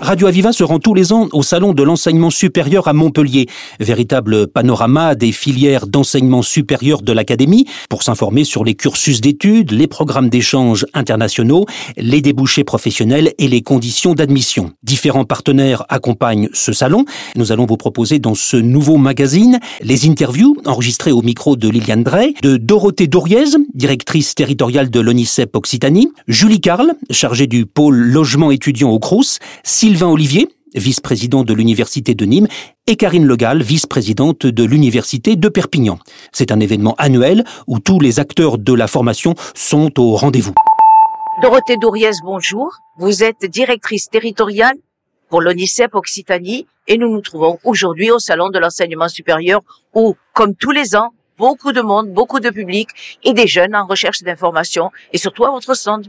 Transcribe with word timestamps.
Radio 0.00 0.28
Aviva 0.28 0.52
se 0.52 0.64
rend 0.64 0.78
tous 0.78 0.94
les 0.94 1.12
ans 1.12 1.28
au 1.32 1.42
Salon 1.42 1.74
de 1.74 1.82
l'enseignement 1.82 2.30
supérieur 2.30 2.88
à 2.88 2.94
Montpellier, 2.94 3.46
véritable 3.80 4.46
panorama 4.46 5.14
des 5.14 5.30
filières 5.30 5.86
d'enseignement 5.86 6.40
supérieur 6.40 7.02
de 7.02 7.12
l'Académie, 7.12 7.66
pour 7.90 8.02
s'informer 8.02 8.44
sur 8.44 8.64
les 8.64 8.74
cursus 8.74 9.20
d'études, 9.20 9.72
les 9.72 9.86
programmes 9.86 10.30
d'échanges 10.30 10.86
internationaux, 10.94 11.66
les 11.98 12.22
débouchés 12.22 12.64
professionnels 12.64 13.34
et 13.36 13.46
les 13.46 13.60
conditions 13.60 14.14
d'admission. 14.14 14.72
Différents 14.82 15.26
partenaires 15.26 15.84
accompagnent 15.90 16.48
ce 16.54 16.72
salon. 16.72 17.04
Nous 17.36 17.52
allons 17.52 17.66
vous 17.66 17.76
proposer 17.76 18.18
dans 18.18 18.34
ce 18.34 18.56
nouveau 18.56 18.96
magazine 18.96 19.60
les 19.82 20.08
interviews 20.08 20.56
enregistrées 20.64 21.12
au 21.12 21.20
micro 21.20 21.56
de 21.56 21.68
Liliane 21.68 22.04
Drey, 22.04 22.32
de 22.42 22.56
Dorothée 22.56 23.06
Doriez, 23.06 23.44
directrice 23.74 24.34
territoriale 24.34 24.88
de 24.88 25.00
l'ONICEP 25.00 25.54
Occitanie, 25.54 26.10
Julie 26.26 26.62
Carle, 26.62 26.94
chargée 27.10 27.46
du 27.46 27.66
pôle 27.66 27.96
logement 27.96 28.50
étudiant 28.50 28.90
au 28.90 28.98
Crous, 28.98 29.38
Sylvain 29.90 30.06
Olivier, 30.06 30.48
vice-président 30.76 31.42
de 31.42 31.52
l'Université 31.52 32.14
de 32.14 32.24
Nîmes, 32.24 32.46
et 32.86 32.94
Karine 32.94 33.26
Legal, 33.26 33.60
vice-présidente 33.60 34.46
de 34.46 34.62
l'Université 34.62 35.34
de 35.34 35.48
Perpignan. 35.48 35.98
C'est 36.30 36.52
un 36.52 36.60
événement 36.60 36.94
annuel 36.96 37.42
où 37.66 37.80
tous 37.80 37.98
les 37.98 38.20
acteurs 38.20 38.56
de 38.56 38.72
la 38.72 38.86
formation 38.86 39.34
sont 39.52 39.90
au 39.98 40.14
rendez-vous. 40.14 40.54
Dorothée 41.42 41.76
Douriez, 41.76 42.12
bonjour. 42.22 42.70
Vous 42.98 43.24
êtes 43.24 43.44
directrice 43.46 44.08
territoriale 44.08 44.76
pour 45.28 45.40
l'ONICEP 45.40 45.92
Occitanie 45.96 46.68
et 46.86 46.96
nous 46.96 47.10
nous 47.10 47.20
trouvons 47.20 47.58
aujourd'hui 47.64 48.12
au 48.12 48.20
Salon 48.20 48.50
de 48.50 48.60
l'enseignement 48.60 49.08
supérieur 49.08 49.60
où, 49.92 50.14
comme 50.34 50.54
tous 50.54 50.70
les 50.70 50.94
ans, 50.94 51.08
beaucoup 51.36 51.72
de 51.72 51.80
monde, 51.80 52.12
beaucoup 52.12 52.38
de 52.38 52.50
public 52.50 52.90
et 53.24 53.32
des 53.32 53.48
jeunes 53.48 53.74
en 53.74 53.88
recherche 53.88 54.22
d'informations 54.22 54.92
et 55.12 55.18
surtout 55.18 55.44
à 55.46 55.50
votre 55.50 55.74
stand. 55.74 56.06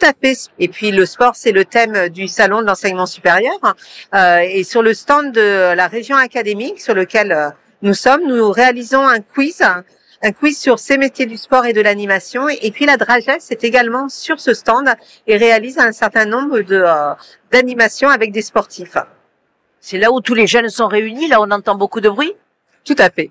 Tout 0.00 0.06
à 0.06 0.12
fait. 0.14 0.48
Et 0.58 0.68
puis 0.68 0.92
le 0.92 1.04
sport, 1.04 1.32
c'est 1.34 1.52
le 1.52 1.64
thème 1.64 2.08
du 2.08 2.26
salon 2.26 2.62
de 2.62 2.66
l'enseignement 2.66 3.06
supérieur. 3.06 3.58
Euh, 4.14 4.38
et 4.38 4.64
sur 4.64 4.82
le 4.82 4.94
stand 4.94 5.32
de 5.32 5.74
la 5.74 5.88
région 5.88 6.16
académique 6.16 6.80
sur 6.80 6.94
lequel 6.94 7.32
euh, 7.32 7.50
nous 7.82 7.92
sommes, 7.92 8.22
nous 8.26 8.50
réalisons 8.50 9.06
un 9.06 9.20
quiz, 9.20 9.60
un 9.60 10.32
quiz 10.32 10.58
sur 10.58 10.78
ces 10.78 10.96
métiers 10.96 11.26
du 11.26 11.36
sport 11.36 11.66
et 11.66 11.74
de 11.74 11.82
l'animation. 11.82 12.48
Et 12.48 12.70
puis 12.70 12.86
la 12.86 12.96
Dragesse 12.96 13.50
est 13.50 13.62
également 13.62 14.08
sur 14.08 14.40
ce 14.40 14.54
stand 14.54 14.88
et 15.26 15.36
réalise 15.36 15.78
un 15.78 15.92
certain 15.92 16.24
nombre 16.24 16.60
de 16.60 16.76
euh, 16.76 17.14
d'animations 17.52 18.08
avec 18.08 18.32
des 18.32 18.42
sportifs. 18.42 18.96
C'est 19.80 19.98
là 19.98 20.10
où 20.12 20.20
tous 20.20 20.34
les 20.34 20.46
jeunes 20.46 20.70
sont 20.70 20.88
réunis, 20.88 21.28
là 21.28 21.42
on 21.42 21.50
entend 21.50 21.74
beaucoup 21.74 22.00
de 22.00 22.08
bruit? 22.08 22.32
Tout 22.84 22.96
à 22.98 23.10
fait. 23.10 23.30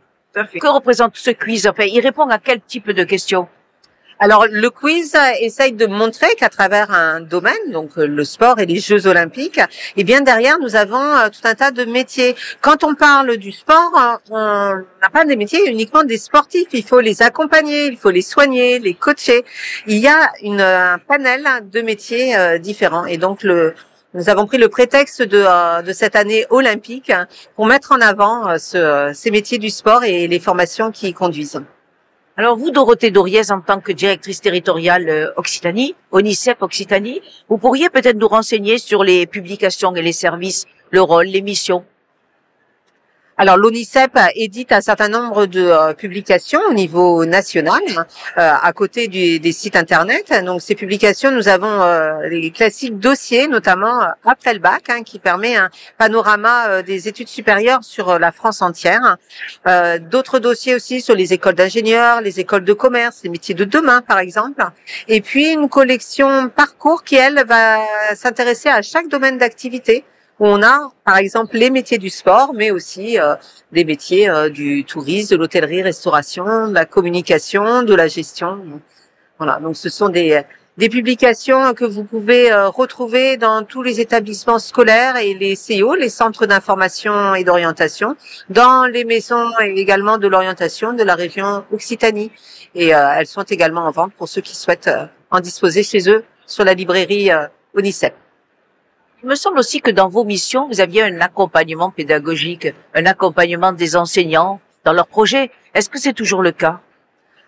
Que 0.59 0.67
représente 0.67 1.17
ce 1.17 1.31
quiz? 1.31 1.65
Enfin, 1.67 1.85
il 1.85 1.99
répond 2.01 2.27
à 2.29 2.37
quel 2.37 2.61
type 2.61 2.91
de 2.91 3.03
questions? 3.03 3.47
Alors 4.21 4.45
le 4.51 4.69
quiz 4.69 5.15
essaye 5.39 5.71
de 5.71 5.85
montrer 5.85 6.27
qu'à 6.35 6.49
travers 6.49 6.91
un 6.91 7.21
domaine, 7.21 7.71
donc 7.71 7.91
euh, 7.97 8.05
le 8.05 8.25
sport 8.25 8.59
et 8.59 8.65
les 8.65 8.79
Jeux 8.81 9.07
olympiques, 9.07 9.61
et 9.95 10.03
bien 10.03 10.19
derrière 10.19 10.59
nous 10.59 10.75
avons 10.75 11.01
euh, 11.01 11.29
tout 11.29 11.39
un 11.47 11.55
tas 11.55 11.71
de 11.71 11.85
métiers. 11.85 12.35
Quand 12.59 12.83
on 12.83 12.95
parle 12.95 13.37
du 13.37 13.53
sport, 13.53 13.93
euh, 13.97 14.17
on 14.29 14.75
n'a 15.01 15.09
pas 15.13 15.23
des 15.23 15.37
métiers 15.37 15.69
uniquement 15.69 16.03
des 16.03 16.17
sportifs. 16.17 16.67
Il 16.73 16.83
faut 16.83 16.99
les 16.99 17.21
accompagner, 17.21 17.85
il 17.87 17.97
faut 17.97 18.09
les 18.09 18.21
soigner, 18.21 18.79
les 18.79 18.93
coacher. 18.93 19.45
Il 19.87 19.97
y 19.99 20.07
a 20.07 20.31
une, 20.43 20.59
un 20.59 20.97
panel 20.97 21.45
de 21.71 21.81
métiers 21.81 22.59
différents. 22.59 23.05
Et 23.05 23.17
donc 23.17 23.43
le 23.43 23.73
nous 24.15 24.27
avons 24.27 24.47
pris 24.47 24.57
le 24.57 24.69
prétexte 24.69 25.21
de, 25.21 25.81
de 25.83 25.93
cette 25.93 26.15
année 26.15 26.45
olympique 26.49 27.11
pour 27.55 27.67
mettre 27.67 27.91
en 27.93 28.01
avant 28.01 28.57
ce- 28.57 29.11
ces 29.13 29.29
métiers 29.31 29.59
du 29.59 29.69
sport 29.69 30.03
et 30.03 30.27
les 30.27 30.39
formations 30.39 30.91
qui 30.91 31.07
y 31.09 31.13
conduisent. 31.13 31.61
Alors 32.39 32.55
vous, 32.55 32.71
Dorothée 32.71 33.11
Doriez, 33.11 33.51
en 33.51 33.59
tant 33.59 33.81
que 33.81 33.91
directrice 33.91 34.39
territoriale 34.39 35.09
euh, 35.09 35.29
Occitanie, 35.35 35.93
ONICEP 36.11 36.61
Occitanie, 36.61 37.19
vous 37.49 37.57
pourriez 37.57 37.89
peut-être 37.89 38.15
nous 38.15 38.29
renseigner 38.29 38.77
sur 38.77 39.03
les 39.03 39.25
publications 39.25 39.93
et 39.93 40.01
les 40.01 40.13
services, 40.13 40.65
le 40.89 41.01
rôle, 41.01 41.25
les 41.25 41.41
missions. 41.41 41.83
Alors 43.41 43.55
l'ONICEP 43.55 44.19
édite 44.35 44.73
un 44.73 44.81
certain 44.81 45.07
nombre 45.07 45.45
de 45.45 45.61
euh, 45.61 45.93
publications 45.93 46.59
au 46.69 46.73
niveau 46.73 47.23
national, 47.23 47.79
euh, 47.87 48.01
à 48.35 48.73
côté 48.73 49.07
du- 49.07 49.39
des 49.39 49.53
sites 49.53 49.77
internet. 49.77 50.33
Donc 50.43 50.61
ces 50.61 50.75
publications, 50.75 51.31
nous 51.31 51.47
avons 51.47 51.81
euh, 51.81 52.27
les 52.27 52.51
classiques 52.51 52.99
dossiers, 52.99 53.47
notamment 53.47 54.01
après 54.25 54.53
le 54.53 54.59
bac, 54.59 54.89
hein, 54.89 55.03
qui 55.03 55.19
permet 55.19 55.55
un 55.55 55.69
panorama 55.97 56.83
des 56.83 57.07
études 57.07 57.29
supérieures 57.29 57.81
sur 57.81 58.19
la 58.19 58.33
France 58.33 58.61
entière. 58.61 59.15
D'autres 60.11 60.39
dossiers 60.39 60.75
aussi 60.75 60.99
sur 60.99 61.15
les 61.15 61.31
écoles 61.31 61.55
d'ingénieurs, 61.55 62.19
les 62.19 62.41
écoles 62.41 62.65
de 62.65 62.73
commerce, 62.73 63.21
les 63.23 63.29
métiers 63.29 63.55
de 63.55 63.63
demain, 63.63 64.01
par 64.01 64.19
exemple. 64.19 64.61
Et 65.07 65.21
puis 65.21 65.53
une 65.53 65.69
collection 65.69 66.49
parcours 66.49 67.05
qui 67.05 67.15
elle 67.15 67.45
va 67.47 67.77
s'intéresser 68.15 68.67
à 68.67 68.81
chaque 68.81 69.07
domaine 69.07 69.37
d'activité 69.37 70.03
où 70.39 70.47
on 70.47 70.61
a, 70.63 70.91
par 71.05 71.17
exemple, 71.17 71.57
les 71.57 71.69
métiers 71.69 71.97
du 71.97 72.09
sport, 72.09 72.53
mais 72.53 72.71
aussi 72.71 73.19
euh, 73.19 73.35
des 73.71 73.85
métiers 73.85 74.29
euh, 74.29 74.49
du 74.49 74.85
tourisme, 74.85 75.35
de 75.35 75.39
l'hôtellerie, 75.39 75.81
restauration, 75.81 76.69
de 76.69 76.73
la 76.73 76.85
communication, 76.85 77.83
de 77.83 77.93
la 77.93 78.07
gestion. 78.07 78.59
Voilà, 79.37 79.59
donc 79.59 79.75
ce 79.75 79.89
sont 79.89 80.09
des, 80.09 80.41
des 80.79 80.87
publications 80.87 81.73
que 81.73 81.83
vous 81.83 82.05
pouvez 82.05 82.51
euh, 82.51 82.69
retrouver 82.69 83.35
dans 83.35 83.63
tous 83.63 83.83
les 83.83 83.99
établissements 83.99 84.59
scolaires 84.59 85.17
et 85.17 85.33
les 85.33 85.55
CO, 85.57 85.93
les 85.93 86.07
centres 86.07 86.45
d'information 86.45 87.35
et 87.35 87.43
d'orientation, 87.43 88.15
dans 88.49 88.85
les 88.85 89.03
maisons 89.03 89.49
également 89.59 90.17
de 90.17 90.27
l'orientation 90.27 90.93
de 90.93 91.03
la 91.03 91.15
région 91.15 91.65
Occitanie. 91.73 92.31
Et 92.75 92.95
euh, 92.95 93.13
elles 93.17 93.27
sont 93.27 93.43
également 93.43 93.81
en 93.81 93.91
vente 93.91 94.13
pour 94.13 94.29
ceux 94.29 94.41
qui 94.41 94.55
souhaitent 94.55 94.87
euh, 94.87 95.05
en 95.31 95.41
disposer 95.41 95.83
chez 95.83 96.09
eux 96.09 96.23
sur 96.45 96.63
la 96.63 96.73
librairie 96.73 97.29
euh, 97.29 97.47
Onicep. 97.75 98.13
Il 99.21 99.27
me 99.27 99.35
semble 99.35 99.59
aussi 99.59 99.81
que 99.81 99.91
dans 99.91 100.07
vos 100.07 100.23
missions, 100.23 100.67
vous 100.67 100.79
aviez 100.79 101.03
un 101.03 101.19
accompagnement 101.19 101.91
pédagogique, 101.91 102.69
un 102.95 103.05
accompagnement 103.05 103.73
des 103.73 103.97
enseignants 103.97 104.61
dans 104.85 104.93
leurs 104.93 105.07
projets. 105.07 105.51
Est-ce 105.73 105.89
que 105.89 105.99
c'est 105.99 106.13
toujours 106.13 106.41
le 106.41 106.53
cas? 106.53 106.79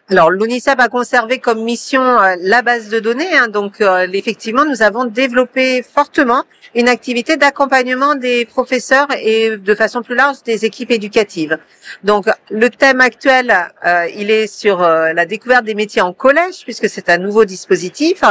Alors, 0.09 0.29
l'UNICEF 0.29 0.75
a 0.77 0.89
conservé 0.89 1.39
comme 1.39 1.63
mission 1.63 2.01
euh, 2.01 2.35
la 2.41 2.61
base 2.61 2.89
de 2.89 2.99
données. 2.99 3.33
hein. 3.33 3.47
donc, 3.47 3.79
euh, 3.79 4.07
effectivement, 4.11 4.65
nous 4.65 4.81
avons 4.81 5.05
développé 5.05 5.83
fortement 5.83 6.43
une 6.75 6.89
activité 6.89 7.37
d'accompagnement 7.37 8.15
des 8.15 8.45
professeurs 8.45 9.07
et, 9.21 9.57
de 9.57 9.75
façon 9.75 10.01
plus 10.01 10.15
large, 10.15 10.37
des 10.43 10.65
équipes 10.65 10.91
éducatives. 10.91 11.57
Donc, 12.03 12.25
le 12.49 12.69
thème 12.69 12.99
actuel, 12.99 13.53
euh, 13.85 14.07
il 14.15 14.31
est 14.31 14.47
sur 14.47 14.81
euh, 14.81 15.13
la 15.13 15.25
découverte 15.25 15.65
des 15.65 15.75
métiers 15.75 16.01
en 16.01 16.13
collège, 16.13 16.63
puisque 16.63 16.89
c'est 16.89 17.09
un 17.09 17.17
nouveau 17.17 17.45
dispositif. 17.45 18.23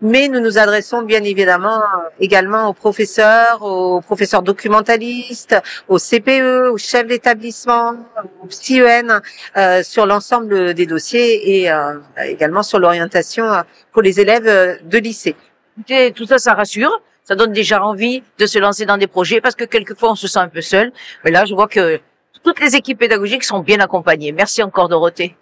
Mais 0.00 0.28
nous 0.28 0.40
nous 0.40 0.58
adressons 0.58 1.02
bien 1.02 1.22
évidemment 1.22 1.80
également 2.18 2.68
aux 2.68 2.72
professeurs, 2.72 3.62
aux 3.62 4.00
professeurs 4.00 4.42
documentalistes, 4.42 5.56
aux 5.88 5.98
CPE, 5.98 6.70
aux 6.72 6.78
chefs 6.78 7.06
d'établissement, 7.06 7.94
aux 8.42 8.46
PSIEN, 8.46 9.20
euh, 9.56 9.82
sur 9.82 10.06
l'ensemble 10.06 10.74
des 10.74 10.86
dossiers 10.86 11.21
et 11.22 11.70
euh, 11.70 11.98
également 12.24 12.62
sur 12.62 12.78
l'orientation 12.78 13.44
euh, 13.44 13.62
pour 13.92 14.02
les 14.02 14.20
élèves 14.20 14.46
euh, 14.46 14.76
de 14.84 14.98
lycée. 14.98 15.36
Tout 16.14 16.26
ça, 16.26 16.38
ça 16.38 16.54
rassure. 16.54 17.00
Ça 17.24 17.34
donne 17.34 17.52
déjà 17.52 17.82
envie 17.84 18.22
de 18.38 18.46
se 18.46 18.58
lancer 18.58 18.84
dans 18.84 18.96
des 18.96 19.06
projets 19.06 19.40
parce 19.40 19.54
que 19.54 19.64
quelquefois 19.64 20.10
on 20.10 20.14
se 20.14 20.26
sent 20.26 20.40
un 20.40 20.48
peu 20.48 20.60
seul. 20.60 20.92
Mais 21.24 21.30
là, 21.30 21.44
je 21.44 21.54
vois 21.54 21.68
que 21.68 22.00
toutes 22.42 22.60
les 22.60 22.74
équipes 22.74 22.98
pédagogiques 22.98 23.44
sont 23.44 23.60
bien 23.60 23.80
accompagnées. 23.80 24.32
Merci 24.32 24.62
encore, 24.62 24.88
Dorothée. 24.88 25.36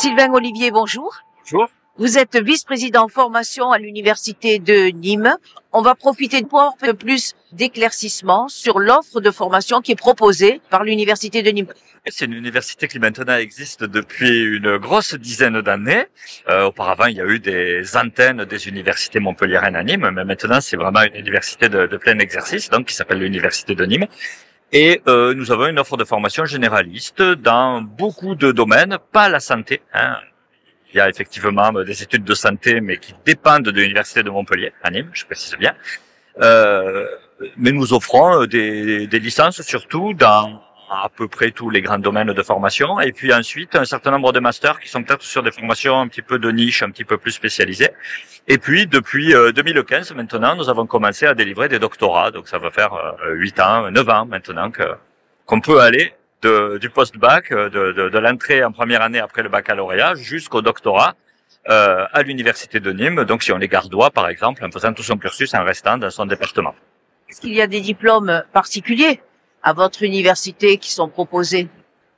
Sylvain 0.00 0.32
Olivier, 0.32 0.70
bonjour. 0.70 1.14
Bonjour. 1.44 1.68
Vous 1.98 2.16
êtes 2.16 2.36
vice-président 2.36 3.08
formation 3.08 3.72
à 3.72 3.78
l'université 3.78 4.58
de 4.58 4.90
Nîmes. 4.90 5.36
On 5.72 5.82
va 5.82 5.94
profiter 5.94 6.42
pour 6.42 6.60
avoir 6.60 6.74
un 6.80 6.86
peu 6.86 6.94
plus 6.94 7.34
d'éclaircissement 7.52 8.48
sur 8.48 8.78
l'offre 8.78 9.20
de 9.20 9.30
formation 9.30 9.80
qui 9.80 9.92
est 9.92 9.96
proposée 9.96 10.60
par 10.70 10.84
l'université 10.84 11.42
de 11.42 11.50
Nîmes. 11.50 11.72
C'est 12.06 12.24
une 12.24 12.34
université 12.34 12.88
qui 12.88 12.98
maintenant 12.98 13.36
existe 13.36 13.84
depuis 13.84 14.42
une 14.42 14.78
grosse 14.78 15.14
dizaine 15.14 15.60
d'années. 15.60 16.06
Euh, 16.48 16.66
auparavant, 16.66 17.06
il 17.06 17.16
y 17.16 17.20
a 17.20 17.26
eu 17.26 17.38
des 17.38 17.96
antennes 17.96 18.44
des 18.44 18.68
universités 18.68 19.20
montpelliéraines 19.20 19.76
à 19.76 19.82
Nîmes, 19.82 20.10
mais 20.12 20.24
maintenant 20.24 20.60
c'est 20.60 20.76
vraiment 20.76 21.02
une 21.02 21.16
université 21.16 21.68
de, 21.68 21.86
de 21.86 21.96
plein 21.96 22.18
exercice, 22.18 22.70
donc 22.70 22.86
qui 22.86 22.94
s'appelle 22.94 23.18
l'université 23.18 23.74
de 23.74 23.84
Nîmes. 23.84 24.06
Et 24.72 25.00
euh, 25.08 25.34
nous 25.34 25.50
avons 25.50 25.66
une 25.66 25.78
offre 25.78 25.96
de 25.96 26.04
formation 26.04 26.44
généraliste 26.44 27.22
dans 27.22 27.80
beaucoup 27.80 28.34
de 28.34 28.52
domaines, 28.52 28.98
pas 29.12 29.28
la 29.28 29.40
santé. 29.40 29.80
Hein. 29.94 30.18
Il 30.92 30.96
y 30.96 31.00
a 31.00 31.08
effectivement 31.08 31.72
des 31.72 32.02
études 32.02 32.24
de 32.24 32.34
santé, 32.34 32.80
mais 32.80 32.98
qui 32.98 33.14
dépendent 33.24 33.64
de 33.64 33.70
l'université 33.70 34.22
de 34.22 34.30
Montpellier 34.30 34.72
à 34.82 34.90
Nîmes, 34.90 35.10
je 35.12 35.24
précise 35.24 35.56
bien. 35.58 35.74
Euh, 36.40 37.06
mais 37.56 37.72
nous 37.72 37.92
offrons 37.92 38.46
des, 38.46 39.06
des 39.06 39.18
licences 39.18 39.62
surtout 39.62 40.14
dans 40.14 40.60
à 40.90 41.08
peu 41.14 41.28
près 41.28 41.50
tous 41.50 41.70
les 41.70 41.82
grands 41.82 41.98
domaines 41.98 42.32
de 42.32 42.42
formation. 42.42 43.00
Et 43.00 43.12
puis 43.12 43.32
ensuite, 43.32 43.76
un 43.76 43.84
certain 43.84 44.10
nombre 44.10 44.32
de 44.32 44.40
masters 44.40 44.80
qui 44.80 44.88
sont 44.88 45.02
peut-être 45.02 45.22
sur 45.22 45.42
des 45.42 45.50
formations 45.50 46.00
un 46.00 46.08
petit 46.08 46.22
peu 46.22 46.38
de 46.38 46.50
niche, 46.50 46.82
un 46.82 46.90
petit 46.90 47.04
peu 47.04 47.18
plus 47.18 47.32
spécialisées. 47.32 47.90
Et 48.46 48.58
puis, 48.58 48.86
depuis 48.86 49.34
euh, 49.34 49.52
2015, 49.52 50.14
maintenant, 50.14 50.56
nous 50.56 50.70
avons 50.70 50.86
commencé 50.86 51.26
à 51.26 51.34
délivrer 51.34 51.68
des 51.68 51.78
doctorats. 51.78 52.30
Donc, 52.30 52.48
ça 52.48 52.58
va 52.58 52.70
faire 52.70 52.94
euh, 52.94 53.34
8 53.34 53.60
ans, 53.60 53.90
9 53.90 54.08
ans 54.08 54.26
maintenant 54.26 54.70
que 54.70 54.84
qu'on 55.44 55.60
peut 55.60 55.80
aller 55.80 56.14
de, 56.42 56.78
du 56.78 56.90
post-bac, 56.90 57.50
de, 57.52 57.68
de, 57.68 58.08
de 58.10 58.18
l'entrée 58.18 58.62
en 58.62 58.70
première 58.70 59.00
année 59.02 59.18
après 59.18 59.42
le 59.42 59.48
baccalauréat 59.48 60.14
jusqu'au 60.14 60.60
doctorat 60.60 61.14
euh, 61.70 62.04
à 62.12 62.22
l'université 62.22 62.80
de 62.80 62.92
Nîmes. 62.92 63.24
Donc 63.24 63.42
si 63.42 63.52
on 63.52 63.58
est 63.58 63.68
gardois, 63.68 64.10
par 64.10 64.28
exemple, 64.28 64.64
en 64.64 64.70
faisant 64.70 64.92
tout 64.92 65.02
son 65.02 65.16
cursus 65.16 65.54
en 65.54 65.64
restant 65.64 65.96
dans 65.96 66.10
son 66.10 66.26
département. 66.26 66.74
Est-ce 67.30 67.42
qu'il 67.42 67.52
y 67.52 67.60
a 67.60 67.66
des 67.66 67.82
diplômes 67.82 68.42
particuliers 68.54 69.20
à 69.62 69.74
votre 69.74 70.02
université 70.02 70.78
qui 70.78 70.90
sont 70.90 71.08
proposés 71.08 71.68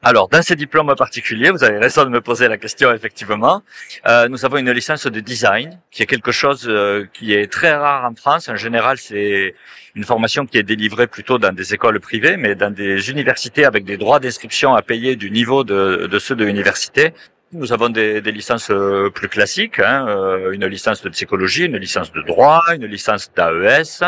alors, 0.03 0.31
dans 0.31 0.41
ces 0.41 0.57
diplômes 0.57 0.95
particuliers, 0.97 1.51
vous 1.51 1.62
avez 1.62 1.77
raison 1.77 2.05
de 2.05 2.09
me 2.09 2.23
poser 2.23 2.49
la 2.49 2.57
question, 2.57 2.91
effectivement. 2.91 3.62
Euh, 4.07 4.29
nous 4.29 4.47
avons 4.47 4.57
une 4.57 4.71
licence 4.71 5.07
de 5.07 5.21
design, 5.21 5.79
qui 5.91 6.03
est 6.03 6.07
quelque 6.07 6.33
chose 6.33 6.67
euh, 6.67 7.05
qui 7.12 7.35
est 7.35 7.53
très 7.53 7.75
rare 7.75 8.11
en 8.11 8.15
France. 8.15 8.49
En 8.49 8.57
général, 8.57 8.97
c'est 8.97 9.55
une 9.95 10.05
formation 10.05 10.47
qui 10.47 10.57
est 10.57 10.62
délivrée 10.62 11.07
plutôt 11.07 11.37
dans 11.37 11.53
des 11.53 11.75
écoles 11.75 12.01
privées, 12.01 12.39
mais 12.39 12.55
dans 12.55 12.73
des 12.73 13.11
universités 13.11 13.67
avec 13.67 13.85
des 13.85 13.99
droits 13.99 14.21
d'inscription 14.21 14.75
à 14.75 14.81
payer 14.81 15.17
du 15.17 15.31
niveau 15.31 15.65
de, 15.65 16.09
de 16.11 16.19
ceux 16.19 16.35
de 16.35 16.47
l'université. 16.47 17.13
Nous 17.52 17.73
avons 17.73 17.88
des, 17.88 18.20
licences 18.20 18.70
euh, 18.70 19.11
plus 19.11 19.29
classiques, 19.29 19.81
hein, 19.81 20.06
euh, 20.06 20.52
une 20.52 20.67
licence 20.67 21.02
de 21.02 21.08
psychologie, 21.08 21.64
une 21.64 21.79
licence 21.79 22.12
de 22.12 22.23
droit, 22.23 22.62
une 22.73 22.87
licence 22.87 23.32
d'AES. 23.35 24.05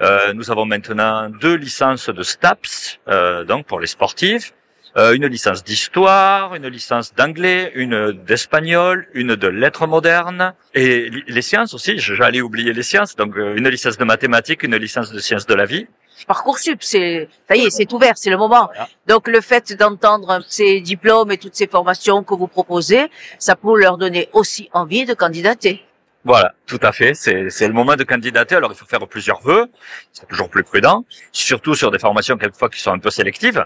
Euh, 0.00 0.32
nous 0.32 0.50
avons 0.50 0.64
maintenant 0.64 1.28
deux 1.28 1.56
licences 1.56 2.08
de 2.08 2.22
STAPS, 2.22 2.98
donc 3.46 3.66
pour 3.66 3.78
les 3.78 3.88
sportifs. 3.88 4.54
Euh, 4.96 5.12
une 5.12 5.26
licence 5.26 5.62
d'histoire, 5.62 6.54
une 6.54 6.66
licence 6.66 7.14
d'anglais, 7.14 7.72
une 7.74 8.12
d'espagnol, 8.12 9.06
une 9.12 9.36
de 9.36 9.48
lettres 9.48 9.86
modernes 9.86 10.54
et 10.74 11.10
les 11.26 11.42
sciences 11.42 11.74
aussi. 11.74 11.98
J'allais 11.98 12.40
oublier 12.40 12.72
les 12.72 12.82
sciences, 12.82 13.14
donc 13.14 13.36
euh, 13.36 13.54
une 13.56 13.68
licence 13.68 13.98
de 13.98 14.04
mathématiques, 14.04 14.62
une 14.62 14.76
licence 14.76 15.12
de 15.12 15.18
sciences 15.18 15.46
de 15.46 15.54
la 15.54 15.66
vie. 15.66 15.86
Parcoursup, 16.26 16.82
c'est 16.82 17.28
ça 17.48 17.54
y 17.54 17.66
est, 17.66 17.70
c'est 17.70 17.92
ouvert, 17.92 18.14
c'est 18.16 18.30
le 18.30 18.38
moment. 18.38 18.70
Donc 19.06 19.28
le 19.28 19.40
fait 19.40 19.72
d'entendre 19.74 20.40
ces 20.48 20.80
diplômes 20.80 21.30
et 21.30 21.38
toutes 21.38 21.54
ces 21.54 21.68
formations 21.68 22.24
que 22.24 22.34
vous 22.34 22.48
proposez, 22.48 23.08
ça 23.38 23.54
peut 23.54 23.78
leur 23.78 23.98
donner 23.98 24.28
aussi 24.32 24.68
envie 24.72 25.04
de 25.04 25.14
candidater. 25.14 25.84
Voilà, 26.24 26.52
tout 26.66 26.80
à 26.82 26.92
fait. 26.92 27.14
C'est 27.14 27.68
le 27.68 27.72
moment 27.72 27.94
de 27.94 28.02
candidater. 28.02 28.56
Alors, 28.56 28.72
il 28.72 28.76
faut 28.76 28.86
faire 28.86 29.06
plusieurs 29.06 29.40
vœux. 29.40 29.66
C'est 30.12 30.26
toujours 30.26 30.50
plus 30.50 30.64
prudent, 30.64 31.04
surtout 31.32 31.74
sur 31.74 31.90
des 31.90 31.98
formations 31.98 32.36
quelquefois 32.36 32.68
qui 32.68 32.80
sont 32.80 32.92
un 32.92 32.98
peu 32.98 33.10
sélectives. 33.10 33.64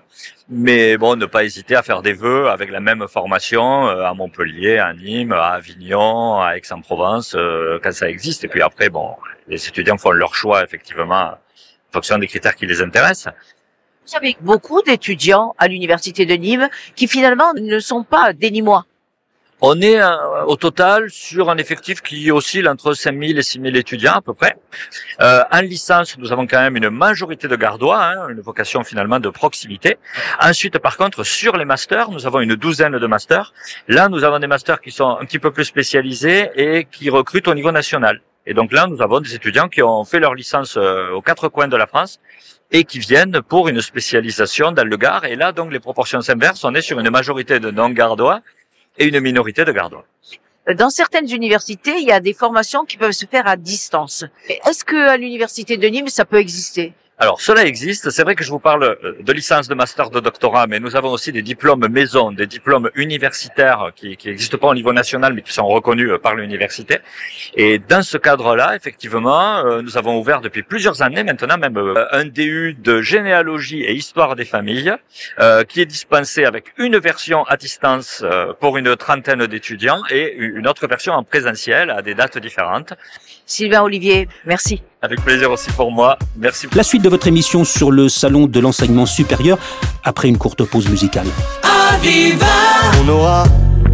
Mais 0.48 0.96
bon, 0.98 1.16
ne 1.16 1.26
pas 1.26 1.44
hésiter 1.44 1.74
à 1.74 1.82
faire 1.82 2.02
des 2.02 2.12
vœux 2.12 2.48
avec 2.48 2.70
la 2.70 2.80
même 2.80 3.08
formation 3.08 3.88
euh, 3.88 4.04
à 4.04 4.12
Montpellier, 4.14 4.78
à 4.78 4.92
Nîmes, 4.92 5.32
à 5.32 5.48
Avignon, 5.54 6.40
à 6.40 6.56
Aix-en-Provence, 6.56 7.34
euh, 7.34 7.80
quand 7.82 7.92
ça 7.92 8.08
existe. 8.08 8.44
Et 8.44 8.48
puis 8.48 8.60
après, 8.60 8.90
bon, 8.90 9.16
les 9.48 9.66
étudiants 9.66 9.98
font 9.98 10.10
leur 10.10 10.34
choix 10.34 10.62
effectivement 10.62 11.32
en 11.32 11.38
fonction 11.92 12.18
des 12.18 12.28
critères 12.28 12.54
qui 12.54 12.66
les 12.66 12.82
intéressent. 12.82 13.32
Vous 14.06 14.16
avez 14.16 14.36
beaucoup 14.40 14.82
d'étudiants 14.82 15.54
à 15.58 15.68
l'université 15.68 16.26
de 16.26 16.34
Nîmes 16.34 16.68
qui 16.96 17.08
finalement 17.08 17.52
ne 17.54 17.78
sont 17.78 18.04
pas 18.04 18.32
des 18.32 18.50
Nîmois. 18.50 18.84
On 19.64 19.80
est 19.80 20.02
euh, 20.02 20.44
au 20.46 20.56
total 20.56 21.08
sur 21.08 21.48
un 21.48 21.56
effectif 21.56 22.02
qui 22.02 22.32
oscille 22.32 22.68
entre 22.68 22.94
5000 22.94 23.38
et 23.38 23.42
6000 23.44 23.76
étudiants 23.76 24.14
à 24.14 24.20
peu 24.20 24.34
près. 24.34 24.56
Euh, 25.20 25.44
en 25.52 25.60
licence, 25.60 26.18
nous 26.18 26.32
avons 26.32 26.48
quand 26.48 26.58
même 26.58 26.76
une 26.76 26.90
majorité 26.90 27.46
de 27.46 27.54
gardois, 27.54 28.04
hein, 28.04 28.28
une 28.28 28.40
vocation 28.40 28.82
finalement 28.82 29.20
de 29.20 29.28
proximité. 29.28 29.98
Ensuite, 30.40 30.80
par 30.80 30.96
contre, 30.96 31.22
sur 31.22 31.56
les 31.56 31.64
masters, 31.64 32.10
nous 32.10 32.26
avons 32.26 32.40
une 32.40 32.56
douzaine 32.56 32.98
de 32.98 33.06
masters. 33.06 33.54
Là, 33.86 34.08
nous 34.08 34.24
avons 34.24 34.40
des 34.40 34.48
masters 34.48 34.80
qui 34.80 34.90
sont 34.90 35.16
un 35.20 35.24
petit 35.24 35.38
peu 35.38 35.52
plus 35.52 35.64
spécialisés 35.64 36.50
et 36.56 36.84
qui 36.90 37.08
recrutent 37.08 37.46
au 37.46 37.54
niveau 37.54 37.70
national. 37.70 38.20
Et 38.46 38.54
donc 38.54 38.72
là, 38.72 38.88
nous 38.88 39.00
avons 39.00 39.20
des 39.20 39.32
étudiants 39.36 39.68
qui 39.68 39.80
ont 39.80 40.04
fait 40.04 40.18
leur 40.18 40.34
licence 40.34 40.76
euh, 40.76 41.12
aux 41.12 41.22
quatre 41.22 41.48
coins 41.48 41.68
de 41.68 41.76
la 41.76 41.86
France 41.86 42.18
et 42.72 42.82
qui 42.82 42.98
viennent 42.98 43.40
pour 43.42 43.68
une 43.68 43.80
spécialisation 43.80 44.72
dans 44.72 44.84
le 44.84 44.96
Gard. 44.96 45.24
Et 45.24 45.36
là, 45.36 45.52
donc, 45.52 45.72
les 45.72 45.78
proportions 45.78 46.20
s'inversent. 46.20 46.64
On 46.64 46.74
est 46.74 46.80
sur 46.80 46.98
une 46.98 47.10
majorité 47.10 47.60
de 47.60 47.70
non-gardois 47.70 48.40
et 48.98 49.06
une 49.06 49.20
minorité 49.20 49.64
de 49.64 49.72
gardois. 49.72 50.04
Dans 50.76 50.90
certaines 50.90 51.28
universités, 51.30 51.98
il 51.98 52.06
y 52.06 52.12
a 52.12 52.20
des 52.20 52.34
formations 52.34 52.84
qui 52.84 52.96
peuvent 52.96 53.12
se 53.12 53.26
faire 53.26 53.48
à 53.48 53.56
distance. 53.56 54.24
Est-ce 54.64 54.84
que 54.84 55.08
à 55.08 55.16
l'université 55.16 55.76
de 55.76 55.88
Nîmes, 55.88 56.08
ça 56.08 56.24
peut 56.24 56.38
exister? 56.38 56.92
Alors, 57.22 57.40
cela 57.40 57.64
existe. 57.64 58.10
C'est 58.10 58.24
vrai 58.24 58.34
que 58.34 58.42
je 58.42 58.50
vous 58.50 58.58
parle 58.58 58.82
euh, 58.82 59.16
de 59.20 59.32
licence, 59.32 59.68
de 59.68 59.76
master, 59.76 60.10
de 60.10 60.18
doctorat, 60.18 60.66
mais 60.66 60.80
nous 60.80 60.96
avons 60.96 61.10
aussi 61.10 61.30
des 61.30 61.42
diplômes 61.42 61.86
maison, 61.86 62.32
des 62.32 62.48
diplômes 62.48 62.90
universitaires 62.96 63.92
qui 63.94 64.18
n'existent 64.26 64.58
pas 64.58 64.66
au 64.66 64.74
niveau 64.74 64.92
national, 64.92 65.32
mais 65.32 65.42
qui 65.42 65.52
sont 65.52 65.68
reconnus 65.68 66.10
euh, 66.10 66.18
par 66.18 66.34
l'université. 66.34 66.98
Et 67.54 67.78
dans 67.78 68.02
ce 68.02 68.18
cadre-là, 68.18 68.74
effectivement, 68.74 69.58
euh, 69.58 69.82
nous 69.82 69.96
avons 69.96 70.18
ouvert 70.18 70.40
depuis 70.40 70.64
plusieurs 70.64 71.00
années 71.00 71.22
maintenant 71.22 71.58
même 71.58 71.78
un 72.10 72.24
DU 72.24 72.74
de 72.74 73.00
généalogie 73.02 73.82
et 73.82 73.92
histoire 73.92 74.34
des 74.34 74.44
familles, 74.44 74.92
qui 75.68 75.80
est 75.80 75.86
dispensé 75.86 76.44
avec 76.44 76.72
une 76.76 76.98
version 76.98 77.44
à 77.44 77.56
distance 77.56 78.24
pour 78.58 78.76
une 78.78 78.96
trentaine 78.96 79.46
d'étudiants 79.46 80.02
et 80.10 80.34
une 80.36 80.66
autre 80.66 80.88
version 80.88 81.12
en 81.12 81.22
présentiel 81.22 81.90
à 81.90 82.02
des 82.02 82.14
dates 82.14 82.38
différentes. 82.38 82.94
Sylvain 83.52 83.82
Olivier, 83.82 84.28
merci. 84.46 84.82
Avec 85.02 85.20
plaisir 85.20 85.50
aussi 85.50 85.70
pour 85.72 85.92
moi. 85.92 86.18
Merci. 86.38 86.68
La 86.74 86.82
suite 86.82 87.02
de 87.02 87.10
votre 87.10 87.26
émission 87.26 87.64
sur 87.64 87.90
le 87.90 88.08
salon 88.08 88.46
de 88.46 88.60
l'enseignement 88.60 89.04
supérieur 89.04 89.58
après 90.04 90.28
une 90.28 90.38
courte 90.38 90.64
pause 90.64 90.88
musicale. 90.88 91.26
On 93.04 93.08
aura 93.10 93.44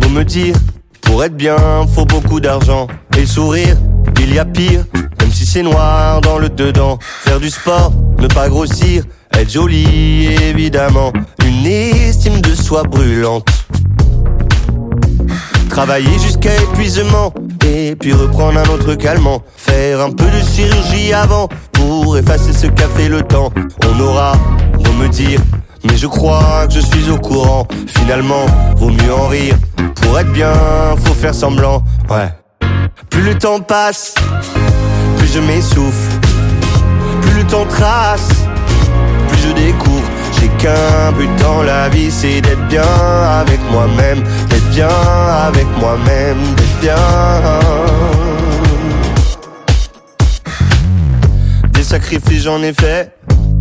beau 0.01 0.11
me 0.11 0.23
dire, 0.23 0.55
pour 1.03 1.25
être 1.25 1.35
bien, 1.35 1.57
faut 1.93 2.05
beaucoup 2.05 2.39
d'argent 2.39 2.87
et 3.17 3.27
sourire. 3.27 3.77
Il 4.21 4.33
y 4.33 4.39
a 4.39 4.45
pire, 4.45 4.85
même 5.19 5.33
si 5.33 5.45
c'est 5.45 5.65
noir 5.65 6.21
dans 6.21 6.39
le 6.39 6.49
dedans. 6.49 7.01
Faire 7.01 7.41
du 7.41 7.51
sport, 7.51 7.93
ne 8.21 8.29
pas 8.29 8.49
grossir, 8.49 9.03
être 9.33 9.51
joli 9.51 10.27
évidemment. 10.41 11.13
Une 11.45 11.67
estime 11.67 12.41
de 12.43 12.55
soi 12.55 12.85
brûlante. 12.85 13.49
Travailler 15.69 16.17
jusqu'à 16.21 16.55
épuisement 16.63 17.35
puis 17.99 18.13
reprendre 18.13 18.59
un 18.59 18.69
autre 18.71 18.95
calmant. 18.95 19.43
Faire 19.57 20.01
un 20.01 20.11
peu 20.11 20.25
de 20.25 20.41
chirurgie 20.41 21.13
avant 21.13 21.49
pour 21.73 22.17
effacer 22.17 22.53
ce 22.53 22.67
qu'a 22.67 22.89
fait 22.89 23.09
le 23.09 23.23
temps. 23.23 23.51
On 23.87 24.01
aura 24.01 24.33
beau 24.75 24.93
me 24.93 25.09
dire, 25.09 25.41
mais 25.85 25.97
je 25.97 26.07
crois 26.07 26.67
que 26.67 26.75
je 26.75 26.81
suis 26.81 27.11
au 27.11 27.19
courant. 27.19 27.67
Finalement, 27.87 28.47
vaut 28.77 28.91
mieux 28.91 29.13
en 29.13 29.29
rire. 29.29 29.57
Pour 30.03 30.19
être 30.19 30.33
bien, 30.33 30.53
faut 31.05 31.15
faire 31.15 31.35
semblant. 31.35 31.83
Ouais. 32.11 32.29
Plus 33.11 33.23
le 33.23 33.37
temps 33.37 33.61
passe, 33.61 34.15
plus 35.19 35.33
je 35.33 35.41
m'essouffle. 35.41 36.21
Plus 37.23 37.39
le 37.39 37.45
temps 37.45 37.67
trace, 37.67 38.29
plus 39.29 39.39
je 39.49 39.53
découvre 39.53 40.09
j'ai 40.41 40.49
qu'un 40.63 41.13
but 41.13 41.31
dans 41.41 41.63
la 41.63 41.89
vie, 41.89 42.11
c'est 42.11 42.41
d'être 42.41 42.67
bien 42.69 42.83
avec 43.41 43.59
moi-même, 43.71 44.23
d'être 44.49 44.71
bien 44.71 44.89
avec 45.47 45.67
moi-même, 45.79 46.39
bien. 46.81 46.95
Des 51.73 51.83
sacrifices 51.83 52.43
j'en 52.43 52.63
ai 52.63 52.73
fait, 52.73 53.13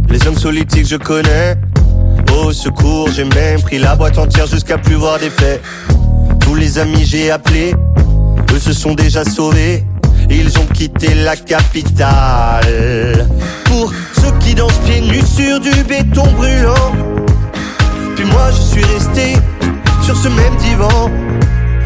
les 0.09 0.25
hommes 0.27 0.35
politiques 0.35 0.87
je 0.87 0.97
connais. 0.97 1.55
Au 2.43 2.51
secours, 2.51 3.09
j'ai 3.11 3.23
même 3.23 3.61
pris 3.61 3.79
la 3.79 3.95
boîte 3.95 4.17
entière 4.17 4.47
jusqu'à 4.47 4.77
plus 4.77 4.95
voir 4.95 5.19
des 5.19 5.29
faits. 5.29 5.61
Tous 6.41 6.55
les 6.55 6.79
amis 6.79 7.05
j'ai 7.05 7.31
appelés, 7.31 7.73
eux 8.53 8.59
se 8.59 8.73
sont 8.73 8.93
déjà 8.93 9.23
sauvés. 9.23 9.85
Ils 10.29 10.57
ont 10.59 10.65
quitté 10.73 11.13
la 11.15 11.35
capitale 11.37 13.27
Pour 13.65 13.93
ceux 14.13 14.31
qui 14.39 14.55
dansent 14.55 14.77
pieds 14.85 15.01
nus 15.01 15.25
sur 15.25 15.59
du 15.59 15.71
béton 15.83 16.29
brûlant 16.33 16.91
Puis 18.15 18.25
moi 18.25 18.51
je 18.51 18.61
suis 18.61 18.83
resté 18.83 19.37
sur 20.03 20.17
ce 20.17 20.27
même 20.27 20.55
divan 20.57 21.09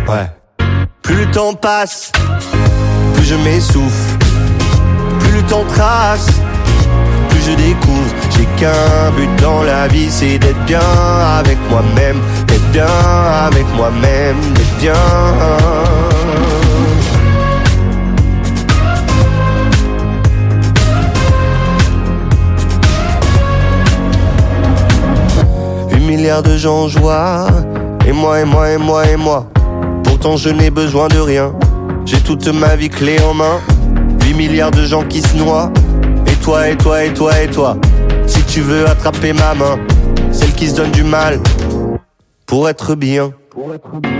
Ouais 0.08 0.28
Plus 1.12 1.26
le 1.26 1.32
temps 1.32 1.54
passe 1.54 2.10
Plus 3.16 3.26
je 3.26 3.36
m'essouffle 3.36 4.18
Plus 5.20 5.32
le 5.34 5.44
temps 5.44 5.66
trace 5.66 6.28
Plus 7.28 7.42
je 7.42 7.52
découvre 7.52 8.16
J'ai 8.30 8.46
qu'un 8.58 9.12
but 9.18 9.30
dans 9.42 9.62
la 9.64 9.90
vie 9.90 10.10
C'est 10.10 10.40
d'être 10.40 10.64
bien 10.66 10.80
avec 11.38 11.58
moi-même 11.70 12.18
D'être 12.48 12.72
bien 12.72 12.86
avec 13.46 13.66
moi-même 13.76 14.38
D'être 14.54 14.78
bien 14.80 14.94
8 25.92 26.00
milliards 26.00 26.42
de 26.42 26.56
gens 26.56 26.88
joie. 26.88 27.48
Et 28.08 28.14
moi, 28.14 28.40
et 28.40 28.46
moi, 28.46 28.70
et 28.70 28.78
moi, 28.78 29.06
et 29.06 29.18
moi. 29.18 29.46
Pourtant, 30.24 30.38
je 30.38 30.50
n'ai 30.50 30.70
besoin 30.70 31.08
de 31.08 31.18
rien. 31.18 31.52
J'ai 32.06 32.20
toute 32.20 32.48
ma 32.48 32.76
vie 32.76 32.90
clé 32.90 33.20
en 33.22 33.34
main. 33.34 33.60
8 34.24 34.36
milliards 34.36 34.70
de 34.70 34.84
gens 34.84 35.04
qui 35.04 35.20
se 35.20 35.36
noient. 35.36 35.74
Et 36.28 36.36
toi, 36.44 36.68
et 36.70 36.78
toi, 36.78 37.04
et 37.04 37.12
toi, 37.12 37.42
et 37.42 37.48
toi. 37.48 37.76
Si 38.28 38.44
tu 38.44 38.62
veux 38.62 38.88
attraper 38.88 39.34
ma 39.34 39.56
main, 39.56 39.80
celle 40.32 40.54
qui 40.54 40.68
se 40.68 40.76
donne 40.76 40.92
du 40.92 41.02
mal. 41.02 41.40
Pour 42.46 42.70
être 42.70 42.94
bien. 42.94 43.32
Pour 43.50 43.74
être 43.74 44.00
bien. 44.00 44.12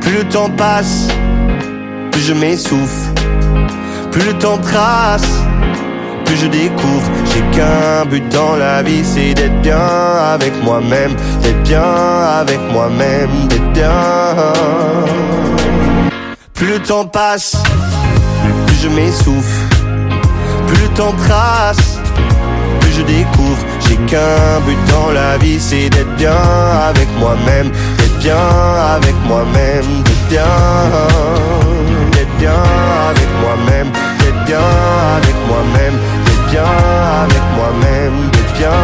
Plus 0.00 0.16
le 0.16 0.24
temps 0.30 0.48
passe, 0.48 1.08
plus 2.10 2.22
je 2.22 2.32
m'essouffle 2.32 3.12
Plus 4.12 4.28
le 4.28 4.32
temps 4.38 4.56
trace, 4.56 5.42
je 6.36 6.46
découvre. 6.46 7.10
J'ai 7.32 7.56
qu'un 7.56 8.04
but 8.06 8.28
dans 8.30 8.56
la 8.56 8.82
vie, 8.82 9.04
c'est 9.04 9.34
d'être 9.34 9.60
bien 9.62 9.78
avec 10.34 10.52
moi-même, 10.62 11.14
d'être 11.42 11.62
bien 11.62 11.82
avec 12.40 12.60
moi-même, 12.72 13.48
d'être 13.48 13.72
bien. 13.72 13.90
Plus 16.54 16.68
le 16.74 16.78
temps 16.80 17.04
passe, 17.04 17.56
plus 18.66 18.76
je 18.82 18.88
m'essouffle. 18.88 19.60
Plus 20.66 20.82
le 20.82 20.88
temps 20.88 21.14
trace, 21.26 21.98
plus 22.80 22.92
je 22.92 23.02
découvre. 23.02 23.64
J'ai 23.86 23.96
qu'un 24.06 24.60
but 24.66 24.78
dans 24.90 25.10
la 25.12 25.36
vie, 25.38 25.60
c'est 25.60 25.90
d'être 25.90 26.14
bien 26.16 26.36
avec 26.88 27.08
moi-même, 27.18 27.70
d'être 27.98 28.18
bien 28.18 28.36
avec 28.96 29.14
moi-même, 29.26 30.02
d'être 30.04 30.28
bien, 30.28 30.54
d'être 32.12 32.36
bien 32.38 32.62
avec 33.10 33.28
moi-même, 33.42 33.88
d'être 34.20 34.44
bien 34.46 34.70
avec 35.16 35.36
moi-même, 35.48 35.98
bien 36.54 36.62
avec 37.24 37.44
moi-même, 37.56 38.30
d'être 38.30 38.54
bien 38.54 38.80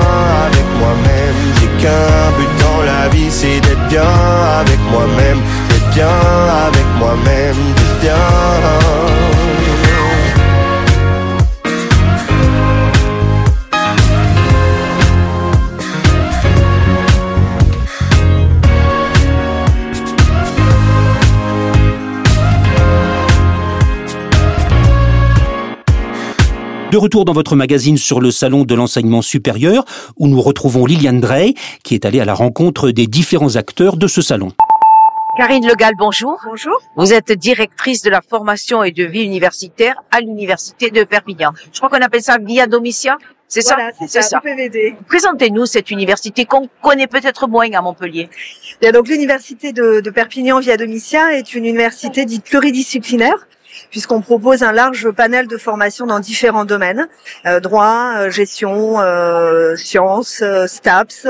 avec 0.46 0.66
moi-même. 0.80 1.36
J'ai 1.60 1.70
qu'un 1.82 2.30
but 2.36 2.52
dans 2.64 2.82
la 2.82 3.08
vie, 3.08 3.30
c'est 3.30 3.60
d'être 3.60 3.86
bien 3.88 4.12
avec 4.60 4.80
moi-même, 4.90 5.40
d'être 5.68 5.90
bien 5.94 6.18
avec 6.66 6.86
moi-même, 6.98 7.58
d'être 7.76 8.00
bien. 8.00 9.39
De 26.90 26.96
retour 26.96 27.24
dans 27.24 27.32
votre 27.32 27.54
magazine 27.54 27.96
sur 27.96 28.20
le 28.20 28.32
salon 28.32 28.64
de 28.64 28.74
l'enseignement 28.74 29.22
supérieur, 29.22 29.84
où 30.16 30.26
nous 30.26 30.40
retrouvons 30.40 30.86
Liliane 30.86 31.20
Drey, 31.20 31.54
qui 31.84 31.94
est 31.94 32.04
allée 32.04 32.18
à 32.18 32.24
la 32.24 32.34
rencontre 32.34 32.90
des 32.90 33.06
différents 33.06 33.54
acteurs 33.54 33.96
de 33.96 34.08
ce 34.08 34.20
salon. 34.20 34.50
Karine 35.36 35.68
Legal, 35.68 35.92
bonjour. 35.96 36.40
Bonjour. 36.44 36.76
Vous 36.96 37.12
êtes 37.12 37.30
directrice 37.30 38.02
de 38.02 38.10
la 38.10 38.20
formation 38.20 38.82
et 38.82 38.90
de 38.90 39.04
vie 39.04 39.22
universitaire 39.22 40.02
à 40.10 40.20
l'université 40.20 40.90
de 40.90 41.04
Perpignan. 41.04 41.52
Je 41.72 41.78
crois 41.78 41.90
qu'on 41.90 42.04
appelle 42.04 42.22
ça 42.22 42.38
Via 42.38 42.66
Domitia. 42.66 43.18
C'est 43.46 43.62
Voilà, 43.62 43.92
ça 43.92 44.06
c'est 44.08 44.22
ça, 44.22 44.40
PVD. 44.40 44.96
Présentez-nous 45.06 45.66
cette 45.66 45.92
université 45.92 46.44
qu'on 46.44 46.68
connaît 46.82 47.06
peut-être 47.06 47.46
moins 47.46 47.70
à 47.72 47.82
Montpellier. 47.82 48.28
Bien, 48.80 48.90
donc 48.90 49.06
l'université 49.06 49.72
de, 49.72 50.00
de 50.00 50.10
Perpignan 50.10 50.58
via 50.58 50.76
Domitia 50.76 51.36
est 51.36 51.54
une 51.54 51.66
université 51.66 52.24
dite 52.24 52.44
pluridisciplinaire 52.44 53.46
puisqu'on 53.90 54.20
propose 54.20 54.62
un 54.62 54.72
large 54.72 55.10
panel 55.10 55.46
de 55.46 55.56
formations 55.56 56.06
dans 56.06 56.20
différents 56.20 56.64
domaines 56.64 57.08
euh, 57.46 57.60
droit, 57.60 58.14
euh, 58.16 58.30
gestion, 58.30 59.00
euh, 59.00 59.76
sciences, 59.76 60.42
STAPS, 60.66 61.26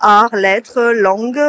arts, 0.00 0.34
lettres, 0.34 0.92
langues. 0.94 1.40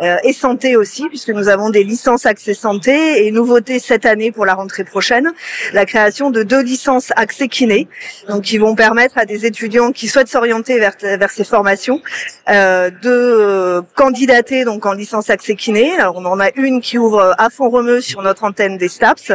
Euh, 0.00 0.16
et 0.24 0.32
santé 0.32 0.76
aussi, 0.76 1.06
puisque 1.08 1.28
nous 1.28 1.48
avons 1.48 1.70
des 1.70 1.84
licences 1.84 2.24
accès 2.24 2.54
santé 2.54 3.26
et 3.26 3.30
nouveauté 3.30 3.78
cette 3.78 4.06
année 4.06 4.32
pour 4.32 4.46
la 4.46 4.54
rentrée 4.54 4.84
prochaine, 4.84 5.32
la 5.72 5.84
création 5.84 6.30
de 6.30 6.42
deux 6.42 6.62
licences 6.62 7.12
accès 7.16 7.48
kiné, 7.48 7.88
donc 8.28 8.42
qui 8.42 8.58
vont 8.58 8.74
permettre 8.74 9.18
à 9.18 9.26
des 9.26 9.44
étudiants 9.44 9.92
qui 9.92 10.08
souhaitent 10.08 10.28
s'orienter 10.28 10.78
vers, 10.78 10.94
vers 11.00 11.30
ces 11.30 11.44
formations 11.44 12.00
euh, 12.48 12.90
de 12.90 13.10
euh, 13.10 13.82
candidater 13.94 14.64
donc 14.64 14.86
en 14.86 14.94
licence 14.94 15.28
accès 15.28 15.56
kiné. 15.56 15.92
Alors, 15.98 16.16
on 16.16 16.24
en 16.24 16.40
a 16.40 16.50
une 16.56 16.80
qui 16.80 16.96
ouvre 16.96 17.34
à 17.36 17.50
Font-Romeu 17.50 18.00
sur 18.00 18.22
notre 18.22 18.44
antenne 18.44 18.78
des 18.78 18.88
STAPS, 18.88 19.32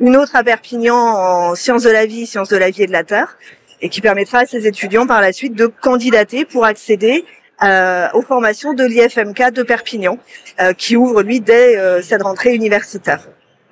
une 0.00 0.16
autre 0.16 0.34
à 0.36 0.42
Perpignan 0.42 0.96
en 0.96 1.54
sciences 1.54 1.82
de 1.82 1.90
la 1.90 2.06
vie, 2.06 2.26
sciences 2.26 2.48
de 2.48 2.56
la 2.56 2.70
vie 2.70 2.84
et 2.84 2.86
de 2.86 2.92
la 2.92 3.04
terre, 3.04 3.36
et 3.80 3.88
qui 3.88 4.00
permettra 4.00 4.38
à 4.40 4.46
ces 4.46 4.66
étudiants 4.66 5.06
par 5.06 5.20
la 5.20 5.32
suite 5.32 5.54
de 5.54 5.66
candidater 5.66 6.44
pour 6.44 6.64
accéder 6.64 7.24
aux 8.14 8.22
formations 8.22 8.74
de 8.74 8.84
l'IFMK 8.84 9.52
de 9.52 9.62
Perpignan, 9.62 10.18
euh, 10.60 10.72
qui 10.72 10.96
ouvre 10.96 11.22
lui 11.22 11.40
dès 11.40 11.76
euh, 11.76 12.02
cette 12.02 12.22
rentrée 12.22 12.54
universitaire. 12.54 13.28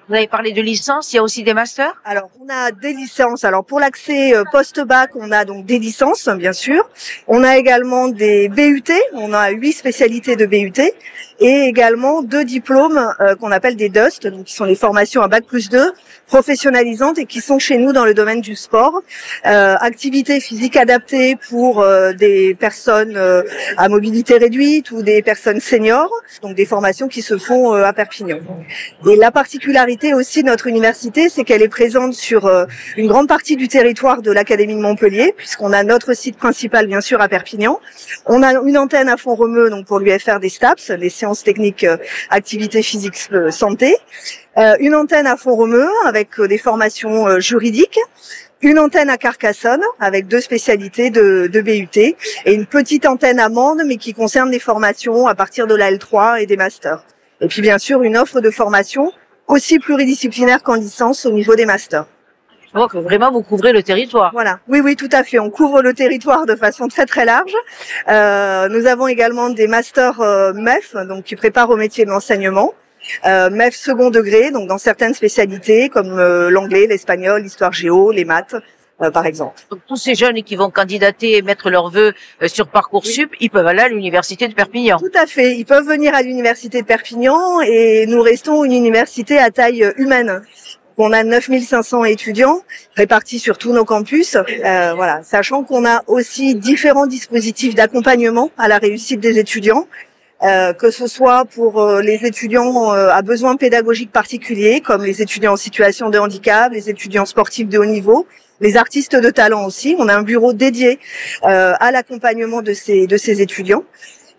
Vous 0.09 0.15
avez 0.15 0.29
parlé 0.29 0.53
de 0.53 0.63
licence, 0.63 1.13
il 1.13 1.17
y 1.17 1.19
a 1.19 1.23
aussi 1.25 1.43
des 1.43 1.53
masters 1.53 2.01
Alors, 2.05 2.31
on 2.41 2.49
a 2.49 2.71
des 2.71 2.93
licences. 2.93 3.43
Alors, 3.45 3.65
pour 3.65 3.81
l'accès 3.81 4.37
euh, 4.37 4.45
post-bac, 4.53 5.11
on 5.17 5.33
a 5.33 5.45
donc 5.45 5.67
des 5.67 5.81
licences, 5.81 6.29
bien 6.29 6.53
sûr. 6.53 6.89
On 7.27 7.43
a 7.43 7.57
également 7.57 8.07
des 8.07 8.49
BUT. 8.49 8.85
On 9.15 9.33
a 9.33 9.51
huit 9.51 9.73
spécialités 9.73 10.37
de 10.37 10.47
BUT. 10.47 10.81
Et 11.41 11.63
également 11.63 12.23
deux 12.23 12.45
diplômes 12.45 13.13
euh, 13.21 13.35
qu'on 13.35 13.51
appelle 13.51 13.75
des 13.75 13.89
DUST, 13.89 14.29
donc 14.29 14.45
qui 14.45 14.55
sont 14.55 14.65
les 14.65 14.77
formations 14.77 15.23
à 15.23 15.29
bac 15.29 15.45
plus 15.45 15.69
2, 15.69 15.93
professionnalisantes 16.27 17.19
et 17.19 17.27
qui 17.27 17.41
sont 17.41 17.59
chez 17.59 17.79
nous 17.79 17.93
dans 17.93 18.05
le 18.05 18.15
domaine 18.15 18.41
du 18.41 18.57
sport. 18.57 19.03
Euh, 19.47 19.77
activité 19.81 20.41
physique 20.41 20.77
adaptée 20.77 21.37
pour 21.49 21.81
euh, 21.81 22.13
des 22.13 22.55
personnes 22.55 23.17
euh, 23.17 23.43
à 23.77 23.89
mobilité 23.89 24.39
réduite 24.39 24.91
ou 24.91 25.03
des 25.03 25.23
personnes 25.23 25.61
seniors. 25.61 26.11
Donc, 26.43 26.55
des 26.55 26.67
formations 26.67 27.09
qui 27.09 27.23
se 27.23 27.39
font 27.39 27.75
euh, 27.75 27.85
à 27.85 27.93
Perpignan. 27.93 28.39
Et 29.09 29.17
la 29.17 29.31
particularité 29.31 29.96
aussi 30.15 30.43
de 30.43 30.49
notre 30.49 30.67
université, 30.67 31.29
c'est 31.29 31.45
qu'elle 31.45 31.63
est 31.63 31.69
présente 31.69 32.15
sur 32.15 32.47
euh, 32.47 32.67
une 32.97 33.07
grande 33.07 33.29
partie 33.29 33.57
du 33.57 33.69
territoire 33.69 34.23
de 34.23 34.31
l'Académie 34.31 34.75
de 34.75 34.81
Montpellier, 34.81 35.35
puisqu'on 35.37 35.73
a 35.73 35.83
notre 35.83 36.15
site 36.15 36.37
principal 36.37 36.87
bien 36.87 37.01
sûr 37.01 37.21
à 37.21 37.29
Perpignan. 37.29 37.81
On 38.27 38.43
a 38.43 38.53
une 38.55 38.79
antenne 38.79 39.09
à 39.09 39.17
Font-Romeu, 39.17 39.71
donc 39.71 39.87
pour 39.87 39.99
l'UFR 39.99 40.39
des 40.41 40.49
STAPS, 40.49 40.91
les 40.91 41.09
sciences 41.09 41.43
techniques, 41.43 41.85
euh, 41.85 41.97
activités 42.31 42.83
physiques, 42.83 43.29
euh, 43.33 43.51
santé. 43.51 43.97
Une 44.81 44.95
antenne 44.95 45.27
à 45.27 45.37
Font-Romeu 45.37 45.87
avec 46.07 46.41
des 46.41 46.57
formations 46.57 47.39
juridiques. 47.41 47.99
Une 48.63 48.79
antenne 48.79 49.11
à 49.11 49.19
Carcassonne 49.19 49.83
avec 50.01 50.29
deux 50.29 50.41
spécialités 50.41 51.11
de, 51.11 51.47
de 51.53 51.61
BUT 51.61 51.99
et 51.99 52.17
une 52.55 52.65
petite 52.65 53.05
antenne 53.05 53.39
à 53.39 53.51
Mende 53.51 53.83
mais 53.85 53.99
qui 53.99 54.15
concerne 54.15 54.51
des 54.51 54.59
formations 54.59 55.27
à 55.27 55.35
partir 55.35 55.67
de 55.67 55.75
la 55.75 55.93
L3 55.93 56.41
et 56.41 56.47
des 56.47 56.57
masters. 56.57 57.05
Et 57.43 57.49
puis 57.49 57.61
bien 57.61 57.77
sûr 57.77 58.03
une 58.03 58.17
offre 58.17 58.41
de 58.41 58.51
formation 58.51 59.13
aussi 59.49 59.79
pluridisciplinaire 59.79 60.63
qu'en 60.63 60.75
licence 60.75 61.27
au 61.27 61.33
niveau 61.33 61.55
des 61.55 61.67
masters. 61.67 62.07
Que 62.91 62.99
vraiment 62.99 63.33
vous 63.33 63.43
couvrez 63.43 63.73
le 63.73 63.83
territoire. 63.83 64.33
Voilà. 64.35 64.61
Oui, 64.69 64.81
oui, 64.85 64.97
tout 64.97 65.09
à 65.11 65.25
fait. 65.25 65.39
On 65.39 65.49
couvre 65.49 65.81
le 65.81 65.95
territoire 65.95 66.45
de 66.45 66.55
façon 66.55 66.89
très 66.89 67.07
très 67.07 67.25
large. 67.25 67.55
Euh, 68.09 68.69
nous 68.69 68.87
avons 68.87 69.09
également 69.09 69.49
des 69.49 69.67
masters 69.67 70.21
euh, 70.21 70.53
MEF, 70.53 70.95
donc 71.09 71.25
qui 71.25 71.37
préparent 71.37 71.71
au 71.71 71.77
métier 71.77 72.05
de 72.05 72.11
l'enseignement. 72.11 72.75
Euh, 73.25 73.51
MEF 73.51 73.75
second 73.75 74.11
degré, 74.11 74.51
donc 74.51 74.69
dans 74.69 74.79
certaines 74.79 75.15
spécialités 75.15 75.89
comme 75.89 76.19
euh, 76.19 76.51
l'anglais, 76.51 76.87
l'espagnol, 76.87 77.43
l'histoire 77.43 77.73
géo, 77.73 78.11
les 78.11 78.25
maths, 78.25 78.57
par 79.13 79.27
exemple. 79.27 79.61
Donc, 79.71 79.81
tous 79.87 79.97
ces 79.97 80.15
jeunes 80.15 80.43
qui 80.43 80.57
vont 80.57 80.71
candidater 80.71 81.37
et 81.37 81.43
mettre 81.43 81.71
leurs 81.71 81.91
vœux 81.91 82.15
euh, 82.43 82.49
sur 82.49 82.69
Parcoursup, 82.69 83.31
ils 83.41 83.51
peuvent 83.51 83.67
aller 83.67 83.83
à 83.83 83.89
l'université 83.89 84.49
de 84.49 84.55
Perpignan. 84.55 84.99
Tout 84.99 85.11
à 85.15 85.27
fait. 85.27 85.57
Ils 85.57 85.67
peuvent 85.67 85.87
venir 85.87 86.15
à 86.15 86.23
l'université 86.23 86.81
de 86.81 86.87
Perpignan 86.87 87.61
et 87.61 88.07
nous 88.07 88.23
restons 88.23 88.65
une 88.65 88.73
université 88.73 89.39
à 89.39 89.51
taille 89.51 89.85
euh, 89.85 89.93
humaine. 89.97 90.43
On 90.99 91.13
a 91.13 91.23
9500 91.23 92.05
étudiants 92.05 92.63
répartis 92.95 93.39
sur 93.39 93.59
tous 93.59 93.71
nos 93.71 93.85
campus, 93.85 94.35
euh, 94.35 94.95
voilà, 94.95 95.23
sachant 95.23 95.63
qu'on 95.63 95.85
a 95.85 96.03
aussi 96.07 96.55
différents 96.55 97.07
dispositifs 97.07 97.75
d'accompagnement 97.75 98.51
à 98.57 98.67
la 98.67 98.79
réussite 98.79 99.21
des 99.21 99.39
étudiants, 99.39 99.87
euh, 100.43 100.75
que 100.75 100.91
ce 100.91 101.07
soit 101.07 101.47
pour 101.47 101.81
euh, 101.81 102.03
les 102.03 102.27
étudiants 102.27 102.93
euh, 102.93 103.09
à 103.09 103.23
besoins 103.23 103.57
pédagogiques 103.57 104.13
particuliers, 104.13 104.83
comme 104.83 105.03
les 105.03 105.23
étudiants 105.23 105.55
en 105.55 105.57
situation 105.57 106.11
de 106.11 106.19
handicap, 106.19 106.71
les 106.73 106.91
étudiants 106.91 107.25
sportifs 107.25 107.69
de 107.69 107.79
haut 107.79 107.87
niveau, 107.87 108.27
les 108.61 108.77
artistes 108.77 109.17
de 109.17 109.31
talent 109.31 109.65
aussi. 109.65 109.97
On 109.99 110.09
a 110.09 110.15
un 110.15 110.23
bureau 110.23 110.53
dédié 110.53 110.99
euh, 111.45 111.75
à 111.79 111.91
l'accompagnement 111.91 112.63
de 112.63 112.73
ces 112.73 113.07
de 113.07 113.17
ces 113.17 113.41
étudiants 113.41 113.85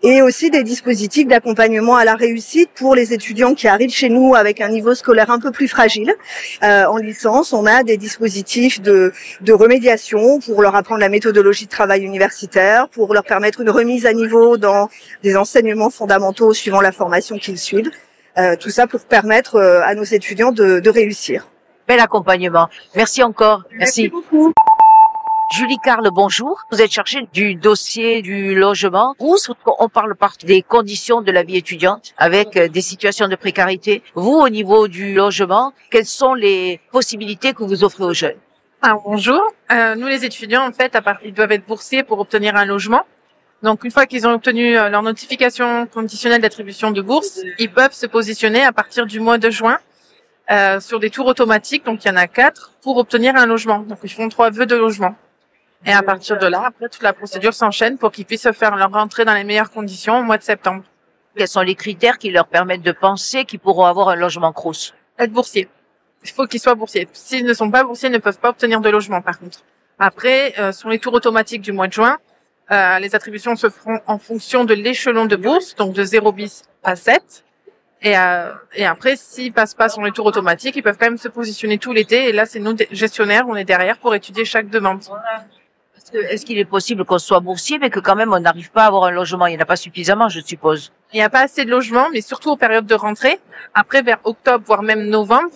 et 0.02 0.22
aussi 0.22 0.50
des 0.50 0.62
dispositifs 0.62 1.26
d'accompagnement 1.26 1.96
à 1.96 2.04
la 2.04 2.14
réussite 2.14 2.70
pour 2.74 2.94
les 2.94 3.12
étudiants 3.12 3.54
qui 3.54 3.66
arrivent 3.66 3.90
chez 3.92 4.08
nous 4.08 4.34
avec 4.34 4.60
un 4.60 4.68
niveau 4.68 4.94
scolaire 4.94 5.30
un 5.30 5.40
peu 5.40 5.50
plus 5.50 5.68
fragile. 5.68 6.14
Euh, 6.62 6.84
en 6.84 6.98
licence, 6.98 7.52
on 7.52 7.66
a 7.66 7.82
des 7.82 7.96
dispositifs 7.96 8.80
de, 8.80 9.12
de 9.40 9.52
remédiation 9.52 10.38
pour 10.38 10.62
leur 10.62 10.76
apprendre 10.76 11.00
la 11.00 11.08
méthodologie 11.08 11.64
de 11.64 11.70
travail 11.70 12.02
universitaire, 12.04 12.88
pour 12.88 13.12
leur 13.12 13.24
permettre 13.24 13.60
une 13.60 13.70
remise 13.70 14.06
à 14.06 14.12
niveau 14.12 14.56
dans 14.56 14.88
des 15.22 15.36
enseignements 15.36 15.90
fondamentaux 15.90 16.54
suivant 16.54 16.80
la 16.80 16.92
formation 16.92 17.36
qu'ils 17.36 17.58
suivent. 17.58 17.90
Euh, 18.38 18.54
tout 18.54 18.70
ça 18.70 18.86
pour 18.86 19.00
permettre 19.00 19.56
euh, 19.56 19.80
à 19.82 19.96
nos 19.96 20.04
étudiants 20.04 20.52
de, 20.52 20.78
de 20.78 20.90
réussir. 20.90 21.48
Bel 21.88 22.00
accompagnement. 22.00 22.68
Merci 22.94 23.22
encore. 23.22 23.62
Merci. 23.72 24.08
beaucoup. 24.08 24.52
Julie 25.56 25.78
Carle, 25.82 26.10
bonjour. 26.12 26.60
Vous 26.70 26.82
êtes 26.82 26.92
chargée 26.92 27.26
du 27.32 27.54
dossier 27.54 28.20
du 28.20 28.54
logement. 28.54 29.14
Où 29.18 29.36
on 29.78 29.88
parle 29.88 30.14
par 30.14 30.34
des 30.44 30.60
conditions 30.60 31.22
de 31.22 31.32
la 31.32 31.42
vie 31.42 31.56
étudiante 31.56 32.12
avec 32.18 32.58
euh, 32.58 32.68
des 32.68 32.82
situations 32.82 33.26
de 33.26 33.36
précarité. 33.36 34.02
Vous, 34.14 34.34
au 34.34 34.50
niveau 34.50 34.86
du 34.86 35.14
logement, 35.14 35.72
quelles 35.90 36.04
sont 36.04 36.34
les 36.34 36.78
possibilités 36.92 37.54
que 37.54 37.62
vous 37.62 37.82
offrez 37.82 38.04
aux 38.04 38.12
jeunes? 38.12 38.36
Alors, 38.82 39.02
bonjour. 39.06 39.40
Euh, 39.72 39.94
nous, 39.94 40.08
les 40.08 40.26
étudiants, 40.26 40.68
en 40.68 40.72
fait, 40.72 40.94
à 40.94 41.00
part, 41.00 41.16
ils 41.24 41.32
doivent 41.32 41.52
être 41.52 41.66
boursiers 41.66 42.02
pour 42.02 42.18
obtenir 42.18 42.54
un 42.54 42.66
logement. 42.66 43.06
Donc, 43.62 43.84
une 43.84 43.90
fois 43.90 44.04
qu'ils 44.04 44.26
ont 44.26 44.34
obtenu 44.34 44.76
euh, 44.76 44.90
leur 44.90 45.02
notification 45.02 45.86
conditionnelle 45.86 46.42
d'attribution 46.42 46.90
de 46.90 47.00
bourse, 47.00 47.40
ils 47.58 47.72
peuvent 47.72 47.94
se 47.94 48.06
positionner 48.06 48.62
à 48.62 48.72
partir 48.72 49.06
du 49.06 49.20
mois 49.20 49.38
de 49.38 49.48
juin 49.48 49.78
euh, 50.50 50.80
sur 50.80 50.98
des 50.98 51.10
tours 51.10 51.26
automatiques, 51.26 51.84
donc 51.84 52.04
il 52.04 52.08
y 52.08 52.10
en 52.10 52.16
a 52.16 52.26
quatre, 52.26 52.72
pour 52.82 52.96
obtenir 52.96 53.36
un 53.36 53.46
logement. 53.46 53.80
Donc 53.80 53.98
ils 54.02 54.12
font 54.12 54.28
trois 54.28 54.50
vœux 54.50 54.66
de 54.66 54.76
logement. 54.76 55.14
Et 55.84 55.92
à 55.92 56.02
partir 56.02 56.38
de 56.38 56.46
là, 56.46 56.64
après, 56.66 56.88
toute 56.88 57.02
la 57.02 57.12
procédure 57.12 57.54
s'enchaîne 57.54 57.98
pour 57.98 58.10
qu'ils 58.10 58.24
puissent 58.24 58.50
faire 58.52 58.76
leur 58.76 58.90
rentrée 58.90 59.24
dans 59.24 59.34
les 59.34 59.44
meilleures 59.44 59.70
conditions 59.70 60.18
au 60.18 60.22
mois 60.22 60.38
de 60.38 60.42
septembre. 60.42 60.82
Quels 61.36 61.46
sont 61.46 61.60
les 61.60 61.76
critères 61.76 62.18
qui 62.18 62.30
leur 62.30 62.48
permettent 62.48 62.82
de 62.82 62.92
penser 62.92 63.44
qu'ils 63.44 63.60
pourront 63.60 63.84
avoir 63.84 64.08
un 64.08 64.16
logement 64.16 64.52
Crous 64.52 64.94
Être 65.18 65.30
boursier. 65.30 65.68
Il 66.24 66.30
faut 66.30 66.46
qu'ils 66.46 66.60
soient 66.60 66.74
boursiers. 66.74 67.06
S'ils 67.12 67.44
ne 67.44 67.54
sont 67.54 67.70
pas 67.70 67.84
boursiers, 67.84 68.08
ils 68.08 68.12
ne 68.12 68.18
peuvent 68.18 68.40
pas 68.40 68.48
obtenir 68.50 68.80
de 68.80 68.88
logement, 68.88 69.22
par 69.22 69.38
contre. 69.38 69.60
Après, 70.00 70.54
euh, 70.58 70.72
sur 70.72 70.88
les 70.88 70.98
tours 70.98 71.14
automatiques 71.14 71.62
du 71.62 71.72
mois 71.72 71.86
de 71.86 71.92
juin, 71.92 72.18
euh, 72.70 72.98
les 72.98 73.14
attributions 73.14 73.54
se 73.56 73.70
feront 73.70 74.00
en 74.06 74.18
fonction 74.18 74.64
de 74.64 74.74
l'échelon 74.74 75.26
de 75.26 75.36
bourse, 75.36 75.74
donc 75.76 75.94
de 75.94 76.02
0 76.02 76.32
bis 76.32 76.62
à 76.82 76.96
7. 76.96 77.44
Et, 78.02 78.16
euh, 78.16 78.52
et 78.74 78.86
après, 78.86 79.16
s'ils 79.16 79.52
passent 79.52 79.74
pas 79.74 79.88
sur 79.88 80.02
les 80.02 80.12
tours 80.12 80.26
automatiques, 80.26 80.76
ils 80.76 80.82
peuvent 80.82 80.96
quand 80.98 81.06
même 81.06 81.18
se 81.18 81.28
positionner 81.28 81.78
tout 81.78 81.92
l'été. 81.92 82.28
Et 82.28 82.32
là, 82.32 82.46
c'est 82.46 82.60
nous, 82.60 82.76
gestionnaires, 82.92 83.44
on 83.48 83.56
est 83.56 83.64
derrière 83.64 83.98
pour 83.98 84.14
étudier 84.14 84.44
chaque 84.44 84.70
demande. 84.70 85.02
Est-ce 86.12 86.46
qu'il 86.46 86.58
est 86.58 86.64
possible 86.64 87.04
qu'on 87.04 87.18
soit 87.18 87.40
boursier, 87.40 87.78
mais 87.78 87.90
que 87.90 88.00
quand 88.00 88.16
même 88.16 88.32
on 88.32 88.40
n'arrive 88.40 88.70
pas 88.70 88.84
à 88.84 88.86
avoir 88.86 89.04
un 89.04 89.10
logement? 89.10 89.46
Il 89.46 89.50
n'y 89.50 89.58
en 89.58 89.62
a 89.62 89.66
pas 89.66 89.76
suffisamment, 89.76 90.28
je 90.28 90.40
suppose. 90.40 90.92
Il 91.12 91.16
n'y 91.16 91.22
a 91.22 91.28
pas 91.28 91.40
assez 91.40 91.64
de 91.64 91.70
logements, 91.70 92.08
mais 92.12 92.20
surtout 92.20 92.50
aux 92.50 92.56
périodes 92.56 92.86
de 92.86 92.94
rentrée. 92.94 93.38
Après, 93.74 94.02
vers 94.02 94.18
octobre, 94.24 94.64
voire 94.66 94.82
même 94.82 95.08
novembre, 95.08 95.50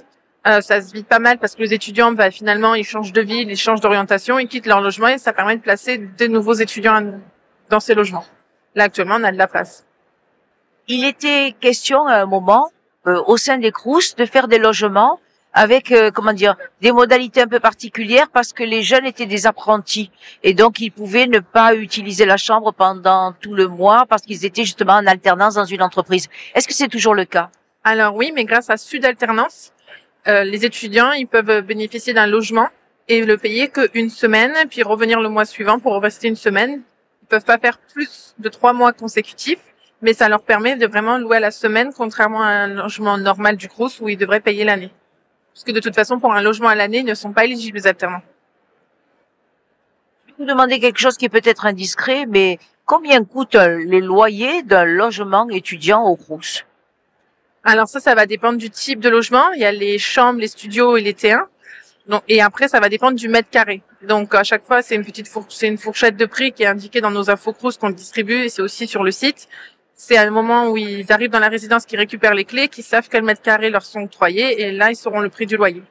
euh, 0.46 0.60
ça 0.60 0.82
se 0.82 0.92
vide 0.92 1.06
pas 1.06 1.20
mal 1.20 1.38
parce 1.38 1.54
que 1.54 1.62
les 1.62 1.72
étudiants, 1.72 2.12
bah, 2.12 2.30
finalement, 2.30 2.74
ils 2.74 2.84
changent 2.84 3.12
de 3.12 3.20
ville, 3.22 3.50
ils 3.50 3.56
changent 3.56 3.80
d'orientation, 3.80 4.38
ils 4.38 4.48
quittent 4.48 4.66
leur 4.66 4.80
logement 4.80 5.08
et 5.08 5.18
ça 5.18 5.32
permet 5.32 5.56
de 5.56 5.62
placer 5.62 5.98
des 5.98 6.28
nouveaux 6.28 6.54
étudiants 6.54 7.12
dans 7.70 7.80
ces 7.80 7.94
logements. 7.94 8.24
Là, 8.74 8.84
actuellement, 8.84 9.16
on 9.20 9.24
a 9.24 9.32
de 9.32 9.38
la 9.38 9.46
place. 9.46 9.86
Il 10.88 11.04
était 11.04 11.54
question 11.60 12.06
à 12.06 12.16
un 12.16 12.26
moment, 12.26 12.70
euh, 13.06 13.22
au 13.26 13.36
sein 13.36 13.56
des 13.58 13.70
CROUS, 13.70 14.16
de 14.16 14.26
faire 14.26 14.48
des 14.48 14.58
logements 14.58 15.20
avec 15.52 15.92
euh, 15.92 16.10
comment 16.10 16.32
dire 16.32 16.56
des 16.80 16.92
modalités 16.92 17.42
un 17.42 17.46
peu 17.46 17.60
particulières 17.60 18.28
parce 18.32 18.52
que 18.52 18.62
les 18.64 18.82
jeunes 18.82 19.04
étaient 19.04 19.26
des 19.26 19.46
apprentis 19.46 20.10
et 20.42 20.54
donc 20.54 20.80
ils 20.80 20.90
pouvaient 20.90 21.26
ne 21.26 21.40
pas 21.40 21.74
utiliser 21.74 22.24
la 22.24 22.38
chambre 22.38 22.72
pendant 22.72 23.32
tout 23.38 23.54
le 23.54 23.68
mois 23.68 24.06
parce 24.08 24.22
qu'ils 24.22 24.44
étaient 24.44 24.64
justement 24.64 24.94
en 24.94 25.06
alternance 25.06 25.54
dans 25.54 25.64
une 25.64 25.82
entreprise. 25.82 26.28
Est-ce 26.54 26.66
que 26.66 26.74
c'est 26.74 26.88
toujours 26.88 27.14
le 27.14 27.26
cas? 27.26 27.50
Alors 27.84 28.16
oui, 28.16 28.32
mais 28.34 28.44
grâce 28.44 28.70
à 28.70 28.76
Sud 28.76 29.04
Alternance, 29.04 29.72
euh, 30.26 30.42
les 30.42 30.64
étudiants 30.64 31.12
ils 31.12 31.26
peuvent 31.26 31.60
bénéficier 31.60 32.14
d'un 32.14 32.26
logement 32.26 32.68
et 33.08 33.24
le 33.24 33.36
payer 33.36 33.68
qu'une 33.68 34.10
semaine 34.10 34.54
puis 34.70 34.82
revenir 34.82 35.20
le 35.20 35.28
mois 35.28 35.44
suivant 35.44 35.78
pour 35.78 36.00
rester 36.00 36.28
une 36.28 36.36
semaine. 36.36 36.82
Ils 37.22 37.28
peuvent 37.28 37.44
pas 37.44 37.58
faire 37.58 37.78
plus 37.78 38.34
de 38.38 38.48
trois 38.48 38.72
mois 38.72 38.92
consécutifs 38.92 39.60
mais 40.02 40.14
ça 40.14 40.28
leur 40.28 40.42
permet 40.42 40.76
de 40.76 40.86
vraiment 40.86 41.16
louer 41.16 41.36
à 41.36 41.40
la 41.40 41.52
semaine, 41.52 41.92
contrairement 41.96 42.42
à 42.42 42.48
un 42.48 42.66
logement 42.66 43.16
normal 43.16 43.56
du 43.56 43.68
Crous 43.68 44.00
où 44.00 44.08
ils 44.08 44.18
devraient 44.18 44.40
payer 44.40 44.64
l'année. 44.64 44.90
Parce 45.54 45.64
que 45.64 45.70
de 45.70 45.80
toute 45.80 45.94
façon, 45.94 46.18
pour 46.18 46.32
un 46.32 46.42
logement 46.42 46.68
à 46.68 46.74
l'année, 46.74 46.98
ils 46.98 47.06
ne 47.06 47.14
sont 47.14 47.32
pas 47.32 47.44
éligibles 47.44 47.78
les 47.78 47.86
alternants. 47.86 48.22
Je 50.26 50.32
vais 50.32 50.36
vous 50.40 50.44
demander 50.44 50.80
quelque 50.80 50.98
chose 50.98 51.16
qui 51.16 51.26
est 51.26 51.30
peut-être 51.30 51.66
indiscret, 51.66 52.26
mais 52.26 52.58
combien 52.84 53.22
coûtent 53.24 53.54
les 53.54 54.00
loyers 54.00 54.64
d'un 54.64 54.84
logement 54.84 55.48
étudiant 55.50 56.02
au 56.02 56.16
Crous? 56.16 56.64
Alors 57.64 57.86
ça, 57.86 58.00
ça 58.00 58.16
va 58.16 58.26
dépendre 58.26 58.58
du 58.58 58.70
type 58.70 58.98
de 58.98 59.08
logement. 59.08 59.52
Il 59.52 59.60
y 59.60 59.64
a 59.64 59.70
les 59.70 59.98
chambres, 59.98 60.40
les 60.40 60.48
studios 60.48 60.96
et 60.96 61.00
les 61.00 61.12
T1. 61.12 61.44
Donc, 62.08 62.24
et 62.26 62.42
après, 62.42 62.66
ça 62.66 62.80
va 62.80 62.88
dépendre 62.88 63.16
du 63.16 63.28
mètre 63.28 63.50
carré. 63.50 63.82
Donc, 64.02 64.34
à 64.34 64.42
chaque 64.42 64.64
fois, 64.64 64.82
c'est 64.82 64.96
une 64.96 65.04
petite 65.04 65.30
c'est 65.48 65.68
une 65.68 65.78
fourchette 65.78 66.16
de 66.16 66.24
prix 66.24 66.50
qui 66.50 66.64
est 66.64 66.66
indiquée 66.66 67.00
dans 67.00 67.12
nos 67.12 67.30
infos 67.30 67.52
qu'on 67.52 67.90
distribue 67.90 68.46
et 68.46 68.48
c'est 68.48 68.62
aussi 68.62 68.88
sur 68.88 69.04
le 69.04 69.12
site 69.12 69.48
c'est 69.94 70.16
à 70.16 70.22
un 70.22 70.30
moment 70.30 70.68
où 70.68 70.76
ils 70.76 71.10
arrivent 71.12 71.30
dans 71.30 71.38
la 71.38 71.48
résidence 71.48 71.86
qu'ils 71.86 71.98
récupèrent 71.98 72.34
les 72.34 72.44
clés, 72.44 72.68
qu'ils 72.68 72.84
savent 72.84 73.08
quel 73.10 73.22
mètre 73.22 73.42
carré 73.42 73.70
leur 73.70 73.82
sont 73.82 74.02
octroyés, 74.02 74.62
et 74.62 74.72
là, 74.72 74.90
ils 74.90 74.96
sauront 74.96 75.20
le 75.20 75.28
prix 75.28 75.46
du 75.46 75.56
loyer. 75.56 75.82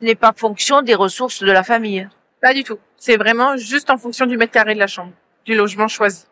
Ce 0.00 0.04
n'est 0.04 0.14
pas 0.14 0.32
fonction 0.36 0.82
des 0.82 0.94
ressources 0.94 1.42
de 1.42 1.50
la 1.50 1.62
famille. 1.62 2.08
Pas 2.40 2.54
du 2.54 2.64
tout. 2.64 2.78
C'est 2.96 3.16
vraiment 3.16 3.56
juste 3.56 3.90
en 3.90 3.96
fonction 3.96 4.26
du 4.26 4.36
mètre 4.36 4.52
carré 4.52 4.74
de 4.74 4.78
la 4.78 4.86
chambre, 4.86 5.12
du 5.44 5.54
logement 5.54 5.88
choisi. 5.88 6.26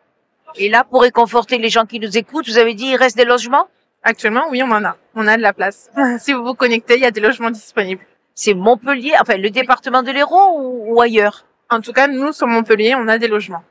Et 0.57 0.69
là, 0.69 0.83
pour 0.83 1.01
réconforter 1.01 1.57
les 1.57 1.69
gens 1.69 1.85
qui 1.85 1.99
nous 1.99 2.17
écoutent, 2.17 2.47
vous 2.47 2.57
avez 2.57 2.73
dit 2.73 2.85
il 2.85 2.95
reste 2.95 3.17
des 3.17 3.25
logements? 3.25 3.67
Actuellement, 4.03 4.45
oui, 4.49 4.61
on 4.63 4.71
en 4.71 4.83
a. 4.83 4.95
On 5.15 5.27
a 5.27 5.35
de 5.35 5.41
la 5.41 5.51
place. 5.51 5.89
si 6.19 6.31
vous 6.31 6.43
vous 6.43 6.53
connectez, 6.53 6.95
il 6.95 7.01
y 7.01 7.05
a 7.05 7.11
des 7.11 7.21
logements 7.21 7.51
disponibles. 7.51 8.05
C'est 8.33 8.53
Montpellier, 8.53 9.13
enfin 9.19 9.37
le 9.37 9.49
département 9.49 10.03
de 10.03 10.11
l'Hérault 10.11 10.57
ou 10.57 11.01
ailleurs? 11.01 11.45
En 11.69 11.81
tout 11.81 11.91
cas, 11.91 12.07
nous, 12.07 12.31
sur 12.31 12.47
Montpellier, 12.47 12.95
on 12.95 13.07
a 13.07 13.17
des 13.17 13.27
logements. 13.27 13.63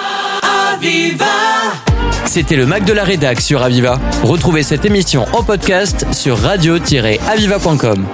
Aviva 0.74 1.26
C'était 2.26 2.56
le 2.56 2.66
Mac 2.66 2.86
de 2.86 2.94
la 2.94 3.04
Rédac 3.04 3.42
sur 3.42 3.62
Aviva. 3.64 4.00
Retrouvez 4.24 4.64
cette 4.64 4.86
émission 4.86 5.26
en 5.34 5.44
podcast 5.44 6.06
sur 6.14 6.38
radio-aviva.com. 6.38 8.06